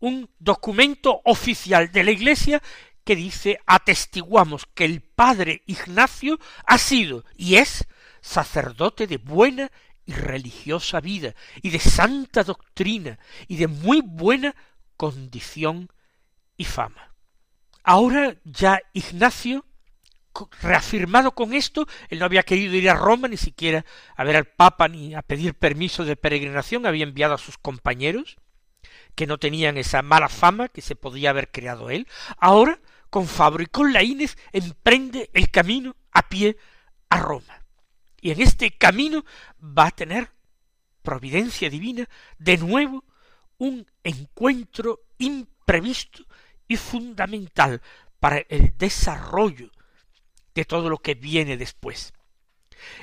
un 0.00 0.28
documento 0.38 1.20
oficial 1.24 1.90
de 1.92 2.04
la 2.04 2.10
Iglesia 2.10 2.62
que 3.04 3.16
dice 3.16 3.60
atestiguamos 3.66 4.66
que 4.74 4.84
el 4.84 5.00
padre 5.00 5.62
Ignacio 5.66 6.38
ha 6.66 6.78
sido 6.78 7.24
y 7.36 7.56
es 7.56 7.86
sacerdote 8.20 9.06
de 9.06 9.18
buena 9.18 9.70
y 10.06 10.12
religiosa 10.12 11.00
vida, 11.00 11.34
y 11.62 11.70
de 11.70 11.80
santa 11.80 12.44
doctrina, 12.44 13.18
y 13.48 13.56
de 13.56 13.66
muy 13.66 14.02
buena 14.02 14.54
condición 14.96 15.90
y 16.56 16.64
fama. 16.64 17.12
Ahora 17.82 18.36
ya 18.44 18.80
Ignacio, 18.92 19.64
reafirmado 20.62 21.32
con 21.32 21.54
esto, 21.54 21.86
él 22.08 22.20
no 22.20 22.24
había 22.24 22.44
querido 22.44 22.74
ir 22.74 22.88
a 22.88 22.94
Roma 22.94 23.28
ni 23.28 23.36
siquiera 23.36 23.84
a 24.16 24.24
ver 24.24 24.36
al 24.36 24.46
Papa 24.46 24.88
ni 24.88 25.14
a 25.14 25.22
pedir 25.22 25.54
permiso 25.54 26.04
de 26.04 26.16
peregrinación, 26.16 26.86
había 26.86 27.04
enviado 27.04 27.34
a 27.34 27.38
sus 27.38 27.58
compañeros, 27.58 28.36
que 29.16 29.26
no 29.26 29.38
tenían 29.38 29.78
esa 29.78 30.02
mala 30.02 30.28
fama 30.28 30.68
que 30.68 30.82
se 30.82 30.94
podía 30.94 31.30
haber 31.30 31.50
creado 31.50 31.90
él, 31.90 32.06
ahora 32.38 32.78
con 33.10 33.26
Fabro 33.26 33.62
y 33.62 33.66
con 33.66 33.92
Laínez 33.92 34.36
emprende 34.52 35.30
el 35.32 35.50
camino 35.50 35.96
a 36.12 36.28
pie 36.28 36.56
a 37.08 37.18
Roma. 37.18 37.64
Y 38.20 38.30
en 38.30 38.40
este 38.40 38.70
camino 38.76 39.24
va 39.60 39.86
a 39.86 39.90
tener 39.90 40.30
providencia 41.02 41.70
divina 41.70 42.08
de 42.38 42.58
nuevo 42.58 43.04
un 43.58 43.86
encuentro 44.04 45.00
imprevisto 45.18 46.26
y 46.68 46.76
fundamental 46.76 47.80
para 48.20 48.38
el 48.48 48.76
desarrollo 48.76 49.70
de 50.54 50.64
todo 50.64 50.90
lo 50.90 50.98
que 50.98 51.14
viene 51.14 51.56
después. 51.56 52.12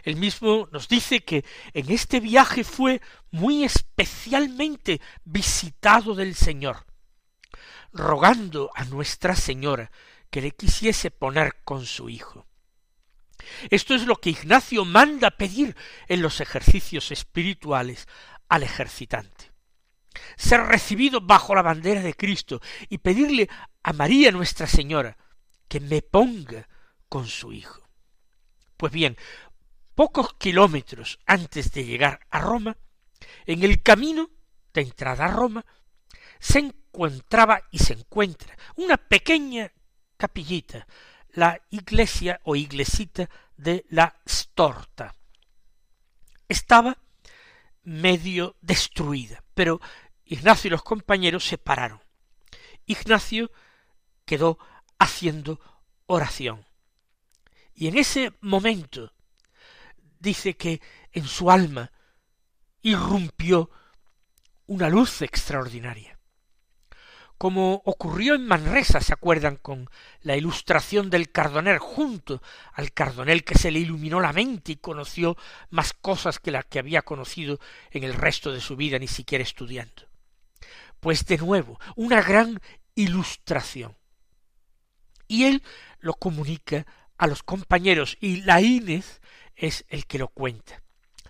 El 0.04 0.16
mismo 0.16 0.68
nos 0.72 0.88
dice 0.88 1.24
que 1.24 1.46
en 1.74 1.92
este 1.92 2.20
viaje 2.20 2.64
fue 2.64 3.02
muy 3.32 3.64
especialmente 3.64 5.02
visitado 5.24 6.16
del 6.16 6.36
Señor, 6.36 6.86
rogando 7.92 8.72
a 8.76 8.86
Nuestra 8.86 9.36
Señora 9.36 9.92
que 10.30 10.42
le 10.42 10.52
quisiese 10.52 11.12
poner 11.12 11.64
con 11.64 11.86
su 11.86 12.10
Hijo. 12.10 12.48
Esto 13.70 13.94
es 13.94 14.06
lo 14.06 14.16
que 14.16 14.30
Ignacio 14.30 14.86
manda 14.86 15.32
pedir 15.32 15.76
en 16.08 16.22
los 16.22 16.42
ejercicios 16.42 17.12
espirituales 17.12 18.08
al 18.50 18.64
ejercitante. 18.64 19.52
Ser 20.38 20.62
recibido 20.62 21.22
bajo 21.22 21.56
la 21.56 21.62
bandera 21.62 22.02
de 22.02 22.14
Cristo 22.14 22.62
y 22.90 23.00
pedirle 23.00 23.50
a 23.82 23.94
María 23.94 24.32
Nuestra 24.32 24.68
Señora 24.68 25.18
que 25.68 25.80
me 25.80 26.02
ponga 26.02 26.68
con 27.10 27.28
su 27.28 27.52
Hijo. 27.52 27.88
Pues 28.78 28.92
bien, 28.92 29.18
pocos 29.96 30.34
kilómetros 30.36 31.20
antes 31.26 31.72
de 31.72 31.86
llegar 31.86 32.20
a 32.30 32.40
Roma, 32.40 32.78
en 33.46 33.64
el 33.64 33.82
camino 33.82 34.30
de 34.74 34.82
entrada 34.82 35.26
a 35.26 35.32
Roma, 35.32 35.66
se 36.40 36.60
encontraba 36.60 37.62
y 37.72 37.80
se 37.80 37.94
encuentra 37.94 38.58
una 38.76 38.98
pequeña 38.98 39.72
capillita, 40.18 40.88
la 41.30 41.60
iglesia 41.70 42.40
o 42.44 42.56
iglesita 42.56 43.30
de 43.58 43.86
la 43.90 44.16
Storta. 44.28 45.16
Estaba 46.48 46.98
medio 47.84 48.56
destruida, 48.62 49.44
pero 49.54 49.80
Ignacio 50.26 50.70
y 50.70 50.72
los 50.72 50.84
compañeros 50.84 51.46
se 51.46 51.58
pararon. 51.58 52.02
Ignacio 52.86 53.52
quedó 54.26 54.58
haciendo 54.98 55.60
oración. 56.06 56.66
Y 57.76 57.88
en 57.88 57.98
ese 57.98 58.34
momento 58.42 59.14
dice 60.24 60.56
que 60.56 60.82
en 61.12 61.26
su 61.28 61.52
alma 61.52 61.92
irrumpió 62.82 63.70
una 64.66 64.90
luz 64.90 65.22
extraordinaria. 65.22 66.18
Como 67.38 67.82
ocurrió 67.86 68.36
en 68.36 68.48
Manresa, 68.48 69.02
¿se 69.02 69.12
acuerdan? 69.12 69.58
con 69.58 69.90
la 70.22 70.38
ilustración 70.38 71.10
del 71.10 71.30
Cardonel 71.30 71.78
junto 71.78 72.42
al 72.72 72.94
Cardonel 72.94 73.44
que 73.44 73.58
se 73.58 73.70
le 73.70 73.80
iluminó 73.80 74.22
la 74.22 74.32
mente 74.32 74.72
y 74.72 74.76
conoció 74.78 75.36
más 75.70 75.92
cosas 75.92 76.40
que 76.40 76.52
las 76.52 76.66
que 76.66 76.80
había 76.80 77.02
conocido 77.02 77.60
en 77.92 78.06
el 78.06 78.14
resto 78.14 78.54
de 78.54 78.62
su 78.62 78.78
vida 78.78 78.98
ni 78.98 79.08
siquiera 79.08 79.44
estudiando. 79.44 80.08
Pues 81.02 81.26
de 81.26 81.38
nuevo, 81.38 81.80
una 81.98 82.22
gran 82.22 82.62
ilustración. 82.96 83.98
Y 85.28 85.46
él 85.46 85.64
lo 86.00 86.14
comunica 86.14 86.86
a 87.18 87.28
los 87.28 87.44
compañeros 87.44 88.18
y 88.22 88.42
la 88.44 88.62
Inés 88.62 89.22
es 89.56 89.86
el 89.90 90.06
que 90.06 90.20
lo 90.20 90.28
cuenta. 90.28 90.82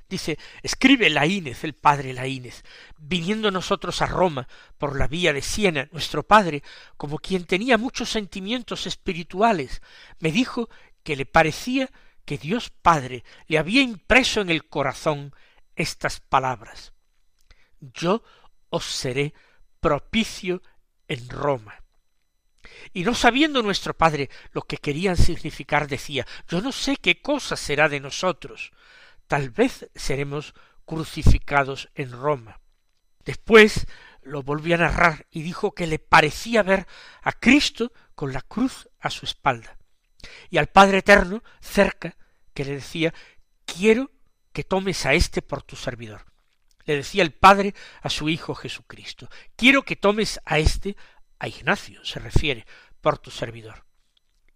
Dice, 0.09 0.37
escribe 0.61 1.09
Laínez, 1.09 1.63
el 1.63 1.73
padre 1.73 2.13
Laínez, 2.13 2.63
viniendo 2.99 3.49
nosotros 3.49 4.01
a 4.01 4.05
Roma 4.05 4.47
por 4.77 4.97
la 4.97 5.07
vía 5.07 5.33
de 5.33 5.41
Siena, 5.41 5.89
nuestro 5.91 6.23
padre, 6.23 6.61
como 6.97 7.17
quien 7.17 7.45
tenía 7.45 7.77
muchos 7.77 8.09
sentimientos 8.09 8.85
espirituales, 8.85 9.81
me 10.19 10.31
dijo 10.31 10.69
que 11.03 11.15
le 11.15 11.25
parecía 11.25 11.89
que 12.25 12.37
Dios 12.37 12.69
Padre 12.69 13.23
le 13.47 13.57
había 13.57 13.81
impreso 13.81 14.41
en 14.41 14.49
el 14.49 14.67
corazón 14.67 15.33
estas 15.75 16.19
palabras. 16.19 16.93
Yo 17.79 18.23
os 18.69 18.85
seré 18.85 19.33
propicio 19.79 20.61
en 21.07 21.27
Roma. 21.29 21.82
Y 22.93 23.03
no 23.03 23.13
sabiendo 23.13 23.61
nuestro 23.61 23.93
padre 23.95 24.29
lo 24.51 24.61
que 24.61 24.77
querían 24.77 25.17
significar, 25.17 25.87
decía, 25.87 26.25
yo 26.47 26.61
no 26.61 26.71
sé 26.71 26.97
qué 26.97 27.21
cosa 27.21 27.55
será 27.55 27.89
de 27.89 27.99
nosotros, 27.99 28.71
tal 29.27 29.49
vez 29.49 29.89
seremos 29.95 30.53
crucificados 30.85 31.89
en 31.95 32.11
Roma. 32.11 32.59
Después 33.25 33.87
lo 34.21 34.43
volvió 34.43 34.75
a 34.75 34.79
narrar 34.79 35.27
y 35.31 35.41
dijo 35.41 35.73
que 35.73 35.87
le 35.87 35.99
parecía 35.99 36.63
ver 36.63 36.87
a 37.21 37.31
Cristo 37.31 37.91
con 38.15 38.33
la 38.33 38.41
cruz 38.41 38.89
a 38.99 39.09
su 39.09 39.25
espalda, 39.25 39.77
y 40.49 40.57
al 40.57 40.67
Padre 40.67 40.99
Eterno 40.99 41.43
cerca, 41.61 42.15
que 42.53 42.65
le 42.65 42.75
decía, 42.75 43.13
quiero 43.65 44.11
que 44.51 44.63
tomes 44.63 45.05
a 45.05 45.13
éste 45.13 45.41
por 45.41 45.63
tu 45.63 45.75
servidor. 45.75 46.25
Le 46.85 46.97
decía 46.97 47.23
el 47.23 47.33
Padre 47.33 47.73
a 48.01 48.09
su 48.09 48.29
Hijo 48.29 48.55
Jesucristo, 48.55 49.29
quiero 49.55 49.83
que 49.83 49.95
tomes 49.95 50.39
a 50.45 50.59
éste 50.59 50.95
a 51.43 51.47
Ignacio 51.49 52.05
se 52.05 52.19
refiere, 52.19 52.65
por 53.01 53.17
tu 53.17 53.29
servidor. 53.29 53.83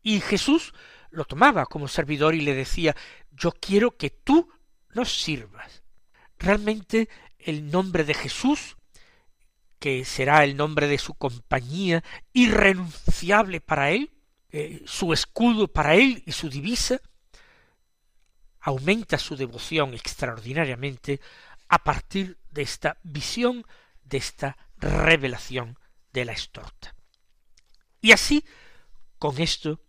Y 0.01 0.21
Jesús 0.21 0.73
lo 1.09 1.25
tomaba 1.25 1.65
como 1.65 1.89
servidor 1.89 2.33
y 2.33 2.39
le 2.39 2.53
decía, 2.53 2.95
yo 3.31 3.51
quiero 3.51 3.97
que 3.97 4.09
tú 4.09 4.49
nos 4.93 5.11
sirvas. 5.21 5.83
Realmente 6.39 7.09
el 7.39 7.69
nombre 7.69 8.05
de 8.05 8.13
Jesús, 8.13 8.77
que 9.79 10.05
será 10.05 10.45
el 10.45 10.55
nombre 10.55 10.87
de 10.87 10.97
su 10.97 11.13
compañía, 11.15 12.05
irrenunciable 12.31 13.59
para 13.59 13.91
él, 13.91 14.13
eh, 14.51 14.81
su 14.85 15.11
escudo 15.11 15.67
para 15.67 15.95
él 15.95 16.23
y 16.25 16.31
su 16.31 16.49
divisa, 16.49 17.01
aumenta 18.61 19.17
su 19.17 19.35
devoción 19.35 19.93
extraordinariamente 19.93 21.19
a 21.67 21.83
partir 21.83 22.37
de 22.49 22.61
esta 22.61 22.97
visión, 23.03 23.65
de 24.05 24.19
esta 24.19 24.57
revelación 24.77 25.77
de 26.17 26.25
la 26.25 26.33
estorta. 26.33 26.93
Y 28.01 28.11
así, 28.11 28.43
con 29.19 29.39
esto, 29.39 29.79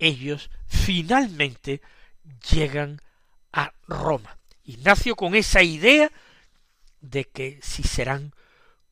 ellos 0.00 0.50
finalmente 0.66 1.80
llegan 2.50 3.00
a 3.52 3.72
Roma. 3.86 4.36
Ignacio 4.64 5.14
con 5.14 5.36
esa 5.36 5.62
idea 5.62 6.10
de 7.00 7.26
que 7.26 7.60
si 7.62 7.84
serán 7.84 8.34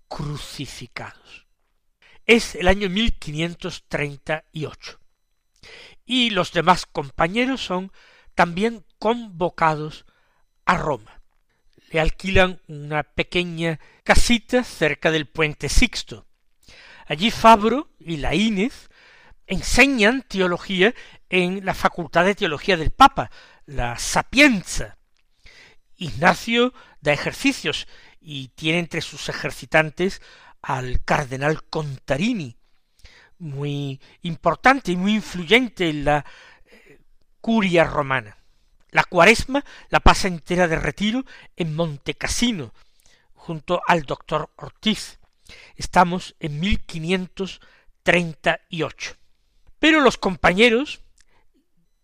crucificados. 0.07 1.49
Es 2.27 2.55
el 2.55 2.69
año 2.69 2.89
1538. 2.89 5.01
Y 6.07 6.31
los 6.31 6.53
demás 6.53 6.87
compañeros 6.87 7.61
son 7.61 7.91
también 8.37 8.87
convocados 9.01 10.07
a 10.65 10.77
Roma. 10.77 11.21
Le 11.91 11.99
alquilan 11.99 12.61
una 12.69 13.03
pequeña 13.03 13.81
casita 14.05 14.63
cerca 14.63 15.11
del 15.11 15.27
puente 15.27 15.69
Sixto, 15.69 16.29
Allí 17.07 17.31
Fabro 17.31 17.91
y 17.99 18.17
la 18.17 18.35
Inés 18.35 18.89
enseñan 19.47 20.23
teología 20.23 20.95
en 21.29 21.65
la 21.65 21.75
Facultad 21.75 22.25
de 22.25 22.35
Teología 22.35 22.77
del 22.77 22.91
Papa, 22.91 23.31
la 23.67 23.99
Sapienza. 23.99 24.97
Ignacio 25.97 26.73
da 27.01 27.13
ejercicios 27.13 27.87
y 28.21 28.49
tiene 28.49 28.79
entre 28.79 29.03
sus 29.03 29.29
ejercitantes 29.29 30.23
al 30.63 31.05
cardenal 31.05 31.65
Contarini, 31.65 32.57
muy 33.39 34.01
importante 34.23 34.93
y 34.93 34.97
muy 34.97 35.15
influyente 35.17 35.91
en 35.91 36.05
la 36.07 36.25
eh, 36.65 37.01
curia 37.41 37.85
romana. 37.85 38.39
La 38.91 39.05
cuaresma 39.05 39.65
la 39.91 40.01
pasa 40.01 40.29
entera 40.29 40.69
de 40.69 40.79
retiro 40.79 41.25
en 41.57 41.75
Montecassino, 41.75 42.73
junto 43.35 43.83
al 43.87 44.05
doctor 44.05 44.51
Ortiz. 44.57 45.19
Estamos 45.77 46.35
en 46.41 46.59
1538. 46.61 49.17
Pero 49.79 50.01
los 50.01 50.17
compañeros 50.17 51.03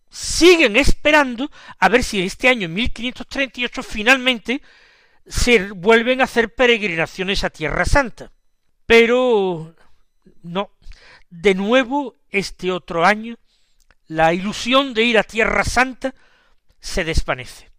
siguen 0.09 0.75
esperando 0.75 1.49
a 1.79 1.89
ver 1.89 2.03
si 2.03 2.21
este 2.21 2.49
año, 2.49 2.65
en 2.65 2.73
1538, 2.73 3.81
finalmente 3.81 4.61
se 5.25 5.71
vuelven 5.71 6.21
a 6.21 6.25
hacer 6.25 6.53
peregrinaciones 6.53 7.43
a 7.43 7.49
Tierra 7.49 7.85
Santa. 7.85 8.31
Pero 8.85 9.75
no, 10.43 10.71
de 11.29 11.55
nuevo 11.55 12.17
este 12.29 12.71
otro 12.71 13.05
año, 13.05 13.37
la 14.07 14.33
ilusión 14.33 14.93
de 14.93 15.03
ir 15.03 15.17
a 15.17 15.23
Tierra 15.23 15.63
Santa 15.63 16.13
se 16.79 17.03
desvanece. 17.03 17.69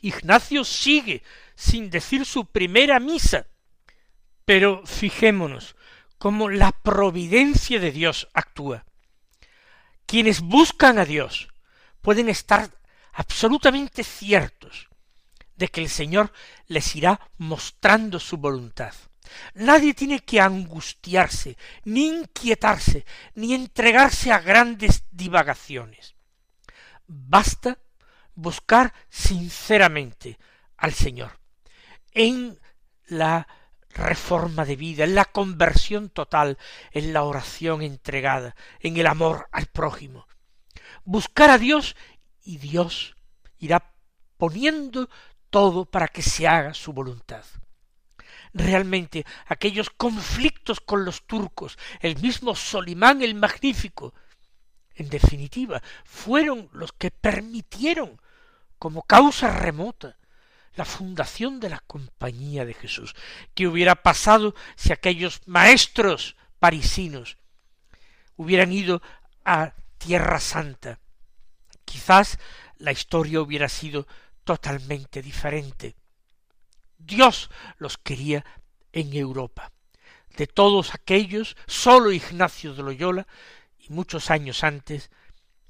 Ignacio 0.00 0.64
sigue 0.64 1.22
sin 1.54 1.90
decir 1.90 2.24
su 2.24 2.46
primera 2.46 2.98
misa, 2.98 3.46
pero 4.44 4.84
fijémonos 4.86 5.76
cómo 6.18 6.48
la 6.48 6.72
providencia 6.72 7.80
de 7.80 7.90
Dios 7.90 8.28
actúa. 8.34 8.84
Quienes 10.06 10.40
buscan 10.40 10.98
a 10.98 11.04
Dios 11.04 11.48
pueden 12.00 12.28
estar 12.28 12.70
absolutamente 13.12 14.04
ciertos 14.04 14.88
de 15.56 15.68
que 15.68 15.80
el 15.80 15.88
Señor 15.88 16.32
les 16.66 16.94
irá 16.96 17.20
mostrando 17.38 18.18
su 18.18 18.36
voluntad. 18.36 18.94
Nadie 19.54 19.94
tiene 19.94 20.20
que 20.20 20.40
angustiarse, 20.40 21.56
ni 21.84 22.08
inquietarse, 22.08 23.06
ni 23.34 23.54
entregarse 23.54 24.32
a 24.32 24.40
grandes 24.40 25.04
divagaciones. 25.10 26.14
Basta 27.06 27.78
buscar 28.34 28.92
sinceramente 29.08 30.38
al 30.76 30.92
Señor 30.92 31.38
en 32.12 32.58
la 33.06 33.46
reforma 33.94 34.64
de 34.64 34.76
vida, 34.76 35.04
en 35.04 35.14
la 35.14 35.24
conversión 35.24 36.08
total, 36.08 36.58
en 36.92 37.12
la 37.12 37.24
oración 37.24 37.82
entregada, 37.82 38.54
en 38.80 38.96
el 38.96 39.06
amor 39.06 39.48
al 39.52 39.66
prójimo. 39.66 40.26
Buscar 41.04 41.50
a 41.50 41.58
Dios 41.58 41.96
y 42.44 42.58
Dios 42.58 43.16
irá 43.58 43.92
poniendo 44.36 45.08
todo 45.50 45.84
para 45.84 46.08
que 46.08 46.22
se 46.22 46.48
haga 46.48 46.74
su 46.74 46.92
voluntad. 46.92 47.44
Realmente 48.54 49.24
aquellos 49.46 49.90
conflictos 49.90 50.80
con 50.80 51.04
los 51.04 51.26
turcos, 51.26 51.78
el 52.00 52.18
mismo 52.20 52.54
Solimán 52.54 53.22
el 53.22 53.34
Magnífico, 53.34 54.14
en 54.94 55.08
definitiva, 55.08 55.82
fueron 56.04 56.68
los 56.72 56.92
que 56.92 57.10
permitieron, 57.10 58.20
como 58.78 59.02
causa 59.02 59.50
remota, 59.50 60.18
la 60.74 60.84
fundación 60.84 61.60
de 61.60 61.70
la 61.70 61.80
Compañía 61.80 62.64
de 62.64 62.74
Jesús. 62.74 63.14
¿Qué 63.54 63.66
hubiera 63.66 63.96
pasado 63.96 64.54
si 64.76 64.92
aquellos 64.92 65.40
maestros 65.46 66.36
parisinos 66.58 67.36
hubieran 68.36 68.72
ido 68.72 69.02
a 69.44 69.74
Tierra 69.98 70.40
Santa? 70.40 70.98
Quizás 71.84 72.38
la 72.78 72.92
historia 72.92 73.40
hubiera 73.40 73.68
sido 73.68 74.06
totalmente 74.44 75.22
diferente. 75.22 75.94
Dios 76.98 77.50
los 77.78 77.98
quería 77.98 78.44
en 78.92 79.12
Europa. 79.14 79.72
De 80.36 80.46
todos 80.46 80.94
aquellos, 80.94 81.56
sólo 81.66 82.12
Ignacio 82.12 82.74
de 82.74 82.82
Loyola, 82.82 83.26
y 83.78 83.92
muchos 83.92 84.30
años 84.30 84.64
antes, 84.64 85.10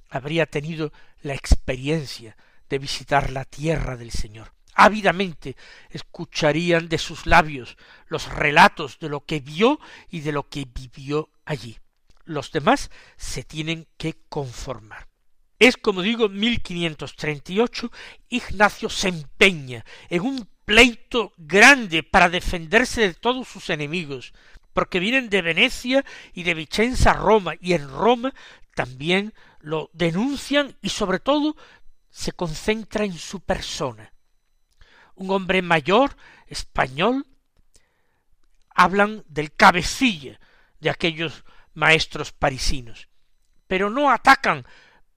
habría 0.09 0.47
tenido 0.47 0.93
la 1.23 1.35
experiencia 1.35 2.37
de 2.69 2.79
visitar 2.79 3.31
la 3.31 3.45
tierra 3.45 3.97
del 3.97 4.11
Señor. 4.11 4.53
Ávidamente 4.75 5.57
escucharían 5.91 6.89
de 6.89 6.99
sus 6.99 7.27
labios 7.27 7.77
los 8.07 8.29
relatos 8.33 8.99
de 8.99 9.09
lo 9.09 9.25
que 9.25 9.41
vio 9.41 9.81
y 10.11 10.21
de 10.21 10.33
lo 10.33 10.49
que 10.49 10.67
vivió 10.67 11.31
allí. 11.45 11.79
Los 12.25 12.53
demás 12.53 12.91
se 13.17 13.43
tienen 13.43 13.87
que 13.97 14.17
conformar. 14.29 15.09
Es 15.59 15.77
como 15.77 16.03
digo 16.03 16.29
1538, 16.29 17.93
Ignacio 18.29 18.89
se 18.89 19.09
empeña 19.09 19.85
en 20.09 20.23
un 20.23 20.49
pleito 20.65 21.33
grande 21.37 22.03
para 22.03 22.29
defenderse 22.29 23.03
de 23.03 23.15
todos 23.15 23.47
sus 23.49 23.71
enemigos, 23.71 24.33
porque 24.73 25.01
vienen 25.01 25.29
de 25.29 25.43
Venecia 25.43 26.05
y 26.33 26.43
de 26.45 26.55
Vicenza 26.55 27.11
a 27.11 27.15
Roma, 27.15 27.55
y 27.61 27.75
en 27.75 27.89
Roma 27.89 28.35
también 28.75 29.35
lo 29.61 29.91
denuncian 29.93 30.77
y 30.83 30.89
sobre 30.89 31.21
todo 31.21 31.57
se 32.11 32.33
concentra 32.33 33.05
en 33.05 33.15
su 33.15 33.41
persona. 33.41 34.13
Un 35.15 35.31
hombre 35.31 35.63
mayor, 35.63 36.17
español, 36.47 37.27
hablan 38.75 39.25
del 39.29 39.53
cabecilla 39.53 40.41
de 40.81 40.91
aquellos 40.91 41.45
maestros 41.75 42.33
parisinos, 42.33 43.09
pero 43.67 43.91
no 43.91 44.11
atacan 44.11 44.67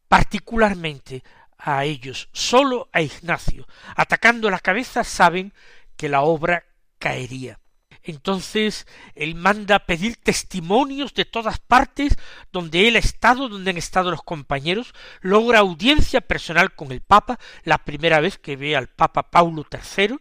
particularmente 0.08 1.24
a 1.58 1.84
ellos, 1.86 2.30
sólo 2.32 2.90
a 2.92 3.02
Ignacio. 3.02 3.68
Atacando 3.96 4.50
la 4.50 4.60
cabeza 4.60 5.04
saben 5.04 5.54
que 5.96 6.10
la 6.10 6.22
obra 6.22 6.66
caería. 7.00 7.60
Entonces 8.08 8.86
él 9.16 9.34
manda 9.34 9.80
pedir 9.80 10.18
testimonios 10.18 11.16
de 11.16 11.26
todas 11.26 11.60
partes 11.60 12.16
donde 12.52 12.88
él 12.88 12.98
ha 12.98 13.00
estado, 13.00 13.50
donde 13.50 13.72
han 13.72 13.78
estado 13.78 14.12
los 14.12 14.22
compañeros, 14.22 14.94
logra 15.22 15.60
audiencia 15.60 16.22
personal 16.22 16.76
con 16.76 16.92
el 16.92 17.02
Papa, 17.02 17.40
la 17.64 17.80
primera 17.80 18.20
vez 18.20 18.38
que 18.38 18.56
ve 18.56 18.76
al 18.76 18.90
Papa 18.90 19.32
Paulo 19.32 19.66
III, 19.72 20.18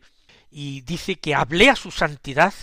y 0.50 0.80
dice 0.80 1.16
que 1.16 1.34
hablé 1.34 1.68
a 1.68 1.76
su 1.76 1.90
santidad 1.90 2.54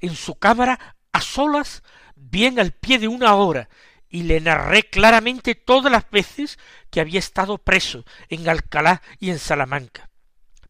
en 0.00 0.16
su 0.16 0.34
cámara 0.34 0.96
a 1.12 1.20
solas, 1.20 1.84
bien 2.16 2.58
al 2.58 2.72
pie 2.72 2.98
de 2.98 3.06
una 3.06 3.36
hora, 3.36 3.68
y 4.08 4.24
le 4.24 4.40
narré 4.40 4.82
claramente 4.82 5.54
todas 5.54 5.92
las 5.92 6.10
veces 6.10 6.58
que 6.90 7.00
había 7.00 7.20
estado 7.20 7.58
preso 7.58 8.04
en 8.28 8.48
Alcalá 8.48 9.00
y 9.20 9.30
en 9.30 9.38
Salamanca. 9.38 10.10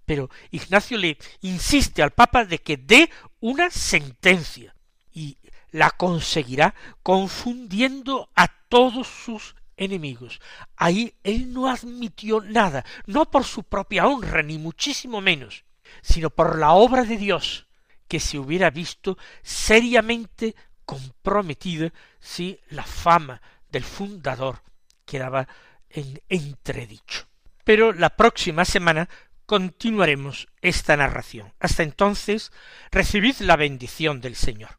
Pero 0.07 0.31
Ignacio 0.51 0.97
le 0.97 1.19
insiste 1.43 2.03
al 2.03 2.13
Papa 2.13 2.45
de 2.45 2.59
que 2.59 2.77
dé 2.77 3.11
una 3.41 3.71
sentencia 3.71 4.75
y 5.13 5.37
la 5.73 5.91
conseguirá 5.91 6.75
confundiendo 7.03 8.31
a 8.35 8.49
todos 8.49 9.09
sus 9.09 9.57
enemigos. 9.77 10.41
Ahí 10.77 11.15
él 11.23 11.53
no 11.53 11.69
admitió 11.69 12.41
nada, 12.41 12.85
no 13.07 13.31
por 13.31 13.45
su 13.45 13.65
propia 13.65 14.07
honra, 14.07 14.43
ni 14.43 14.59
muchísimo 14.59 15.21
menos, 15.21 15.65
sino 16.03 16.31
por 16.31 16.59
la 16.59 16.73
obra 16.73 17.05
de 17.05 17.17
Dios, 17.17 17.67
que 18.09 18.21
se 18.21 18.39
hubiera 18.39 18.71
visto 18.71 19.19
seriamente 19.43 20.55
comprometida 20.85 21.93
si 22.21 22.61
la 22.71 22.85
fama 22.85 23.43
del 23.71 23.85
fundador 23.85 24.63
quedaba 25.05 25.49
en 25.91 26.23
entredicho. 26.29 27.27
Pero 27.65 27.93
la 27.93 28.11
próxima 28.11 28.65
semana 28.65 29.09
continuaremos 29.47 30.49
esta 30.61 30.97
narración. 30.97 31.53
Hasta 31.61 31.83
entonces, 31.83 32.53
recibid 32.91 33.37
la 33.41 33.57
bendición 33.57 34.21
del 34.21 34.37
Señor. 34.37 34.79